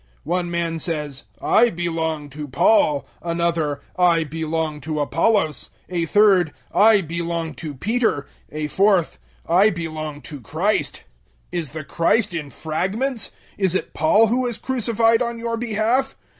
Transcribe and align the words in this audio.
One 0.23 0.49
man 0.49 0.79
says 0.79 1.25
"I 1.43 1.69
belong 1.69 2.31
to 2.31 2.47
Paul;" 2.47 3.05
another 3.21 3.81
"I 3.95 4.23
belong 4.23 4.81
to 4.81 4.99
Apollos;" 4.99 5.69
a 5.89 6.07
third 6.07 6.53
"I 6.73 7.01
belong 7.01 7.53
to 7.61 7.75
Peter;" 7.75 8.25
a 8.51 8.65
fourth 8.65 9.19
"I 9.47 9.69
belong 9.69 10.21
to 10.21 10.41
Christ." 10.41 11.03
001:013 11.53 11.59
Is 11.59 11.69
the 11.69 11.83
Christ 11.83 12.33
in 12.33 12.49
fragments? 12.49 13.29
Is 13.59 13.75
it 13.75 13.93
Paul 13.93 14.25
who 14.25 14.41
was 14.41 14.57
crucified 14.57 15.21
on 15.21 15.37
your 15.37 15.55
behalf? 15.55 16.15